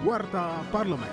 Warta 0.00 0.64
Parlemen. 0.72 1.12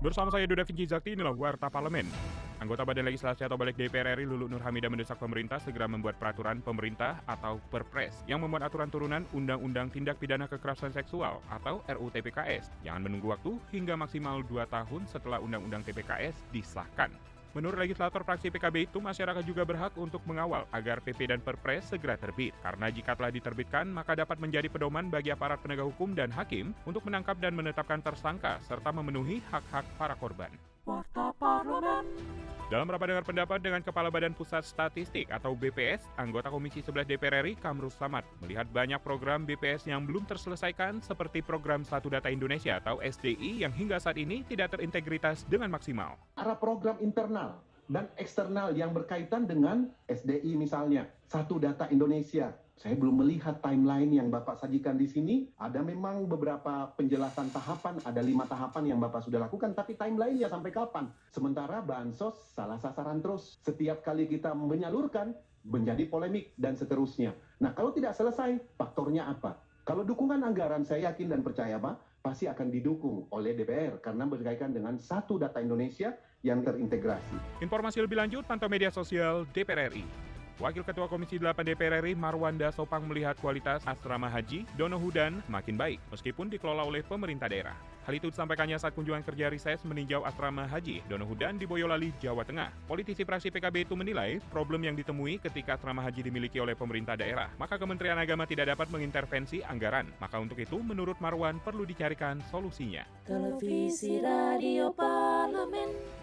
Bersama 0.00 0.32
saya 0.32 0.48
Duda 0.48 0.64
Vinci 0.64 0.88
Zakti, 0.88 1.12
inilah 1.12 1.36
Warta 1.36 1.68
Parlemen. 1.68 2.08
Anggota 2.56 2.88
Badan 2.88 3.04
Legislasi 3.04 3.44
atau 3.44 3.60
Balik 3.60 3.76
DPR 3.76 4.16
RI 4.16 4.24
Lulu 4.24 4.48
Nur 4.48 4.64
Hamidah 4.64 4.88
mendesak 4.88 5.20
pemerintah 5.20 5.60
segera 5.60 5.84
membuat 5.84 6.16
peraturan 6.16 6.64
pemerintah 6.64 7.20
atau 7.28 7.60
Perpres 7.68 8.24
yang 8.24 8.40
memuat 8.40 8.64
aturan 8.64 8.88
turunan 8.88 9.28
Undang-Undang 9.36 9.92
Tindak 9.92 10.16
Pidana 10.16 10.48
Kekerasan 10.48 10.96
Seksual 10.96 11.44
atau 11.52 11.84
RUU 11.84 12.08
TPKS. 12.08 12.72
Jangan 12.80 13.04
menunggu 13.04 13.28
waktu 13.28 13.60
hingga 13.76 13.92
maksimal 13.92 14.40
2 14.40 14.72
tahun 14.72 15.04
setelah 15.04 15.44
Undang-Undang 15.44 15.84
TPKS 15.84 16.48
disahkan. 16.48 17.12
Menurut 17.52 17.76
legislator 17.76 18.24
fraksi 18.24 18.48
PKB 18.48 18.88
itu, 18.88 18.98
masyarakat 18.98 19.44
juga 19.44 19.68
berhak 19.68 19.92
untuk 20.00 20.24
mengawal 20.24 20.64
agar 20.72 21.04
PP 21.04 21.28
dan 21.28 21.40
Perpres 21.44 21.84
segera 21.84 22.16
terbit. 22.16 22.56
Karena 22.64 22.88
jika 22.88 23.12
telah 23.12 23.28
diterbitkan, 23.28 23.92
maka 23.92 24.16
dapat 24.16 24.40
menjadi 24.40 24.72
pedoman 24.72 25.12
bagi 25.12 25.28
aparat 25.28 25.60
penegak 25.60 25.84
hukum 25.92 26.16
dan 26.16 26.32
hakim 26.32 26.72
untuk 26.88 27.04
menangkap 27.04 27.36
dan 27.36 27.52
menetapkan 27.52 28.00
tersangka 28.00 28.56
serta 28.64 28.88
memenuhi 28.88 29.44
hak-hak 29.52 29.84
para 30.00 30.16
korban. 30.16 30.52
Warta 30.88 31.30
Parlemen. 31.36 32.41
Dalam 32.72 32.88
rapat 32.88 33.12
dengar 33.12 33.28
pendapat 33.28 33.60
dengan 33.60 33.84
Kepala 33.84 34.08
Badan 34.08 34.32
Pusat 34.32 34.64
Statistik 34.64 35.28
atau 35.28 35.52
BPS, 35.52 36.08
anggota 36.16 36.48
Komisi 36.48 36.80
11 36.80 37.04
DPR 37.04 37.44
RI 37.44 37.52
Kamrus 37.60 38.00
Samad 38.00 38.24
melihat 38.40 38.64
banyak 38.72 38.96
program 39.04 39.44
BPS 39.44 39.92
yang 39.92 40.08
belum 40.08 40.24
terselesaikan 40.24 41.04
seperti 41.04 41.44
program 41.44 41.84
Satu 41.84 42.08
Data 42.08 42.32
Indonesia 42.32 42.80
atau 42.80 42.96
SDI 43.04 43.60
yang 43.60 43.76
hingga 43.76 44.00
saat 44.00 44.16
ini 44.16 44.40
tidak 44.48 44.72
terintegritas 44.72 45.44
dengan 45.44 45.68
maksimal. 45.68 46.16
Ada 46.40 46.56
program 46.56 46.96
internal 47.04 47.60
dan 47.90 48.06
eksternal 48.18 48.74
yang 48.76 48.94
berkaitan 48.94 49.48
dengan 49.48 49.90
SDI 50.06 50.54
misalnya, 50.54 51.08
Satu 51.26 51.58
Data 51.58 51.90
Indonesia. 51.90 52.54
Saya 52.78 52.98
belum 52.98 53.22
melihat 53.22 53.62
timeline 53.62 54.10
yang 54.10 54.26
Bapak 54.32 54.58
sajikan 54.58 54.98
di 54.98 55.06
sini. 55.06 55.46
Ada 55.54 55.86
memang 55.86 56.26
beberapa 56.26 56.90
penjelasan 56.98 57.54
tahapan, 57.54 58.00
ada 58.02 58.18
lima 58.18 58.42
tahapan 58.48 58.90
yang 58.90 58.98
Bapak 58.98 59.22
sudah 59.22 59.46
lakukan, 59.46 59.70
tapi 59.76 59.94
timeline-nya 59.94 60.50
sampai 60.50 60.74
kapan? 60.74 61.06
Sementara 61.30 61.78
Bansos 61.78 62.34
salah 62.50 62.82
sasaran 62.82 63.22
terus. 63.22 63.62
Setiap 63.62 64.02
kali 64.02 64.26
kita 64.26 64.50
menyalurkan, 64.56 65.30
menjadi 65.62 66.10
polemik 66.10 66.58
dan 66.58 66.74
seterusnya. 66.74 67.38
Nah, 67.62 67.70
kalau 67.70 67.94
tidak 67.94 68.18
selesai, 68.18 68.58
faktornya 68.74 69.30
apa? 69.30 69.62
Kalau 69.82 70.06
dukungan 70.06 70.38
anggaran, 70.46 70.86
saya 70.86 71.10
yakin 71.10 71.26
dan 71.26 71.42
percaya, 71.42 71.74
Pak, 71.74 72.22
pasti 72.22 72.46
akan 72.46 72.70
didukung 72.70 73.26
oleh 73.34 73.50
DPR 73.50 73.98
karena 73.98 74.30
berkaitan 74.30 74.70
dengan 74.70 74.94
satu 74.94 75.42
data 75.42 75.58
Indonesia 75.58 76.14
yang 76.46 76.62
terintegrasi. 76.62 77.58
Informasi 77.58 77.98
lebih 77.98 78.14
lanjut 78.14 78.46
pantau 78.46 78.70
media 78.70 78.94
sosial 78.94 79.42
DPR 79.50 79.90
RI. 79.90 80.31
Wakil 80.62 80.86
Ketua 80.86 81.10
Komisi 81.10 81.42
8 81.42 81.58
DPR 81.66 81.98
RI 82.06 82.14
Marwanda 82.14 82.70
Sopang 82.70 83.02
melihat 83.10 83.34
kualitas 83.42 83.82
asrama 83.82 84.30
haji 84.30 84.62
Dono 84.78 84.94
Hudan 84.94 85.42
makin 85.50 85.74
baik 85.74 85.98
meskipun 86.14 86.46
dikelola 86.46 86.86
oleh 86.86 87.02
pemerintah 87.02 87.50
daerah. 87.50 87.74
Hal 88.06 88.14
itu 88.14 88.30
disampaikannya 88.30 88.78
saat 88.78 88.94
kunjungan 88.94 89.26
kerja 89.26 89.50
Rises 89.50 89.82
meninjau 89.82 90.22
asrama 90.22 90.70
haji 90.70 91.02
Dono 91.10 91.26
Hudan 91.26 91.58
di 91.58 91.66
Boyolali, 91.66 92.14
Jawa 92.22 92.46
Tengah. 92.46 92.70
Politisi 92.86 93.26
fraksi 93.26 93.50
PKB 93.50 93.90
itu 93.90 93.98
menilai 93.98 94.38
problem 94.54 94.86
yang 94.86 94.94
ditemui 94.94 95.42
ketika 95.42 95.74
asrama 95.74 95.98
haji 96.06 96.30
dimiliki 96.30 96.62
oleh 96.62 96.78
pemerintah 96.78 97.18
daerah, 97.18 97.50
maka 97.58 97.74
Kementerian 97.74 98.22
Agama 98.22 98.46
tidak 98.46 98.70
dapat 98.70 98.86
mengintervensi 98.94 99.66
anggaran. 99.66 100.14
Maka 100.22 100.38
untuk 100.38 100.62
itu, 100.62 100.78
menurut 100.78 101.18
Marwan 101.18 101.58
perlu 101.58 101.82
dicarikan 101.82 102.38
solusinya. 102.54 103.02
Televisi 103.26 104.22
Radio 104.22 104.94
Parlemen. 104.94 106.21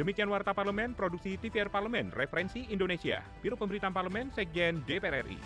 Demikian 0.00 0.32
Warta 0.32 0.56
Parlemen, 0.56 0.96
Produksi 0.96 1.36
TVR 1.36 1.68
Parlemen, 1.68 2.08
Referensi 2.08 2.64
Indonesia, 2.72 3.20
Biro 3.44 3.60
Pemberitaan 3.60 3.92
Parlemen, 3.92 4.32
Sekjen 4.32 4.80
DPR 4.88 5.20
RI. 5.28 5.36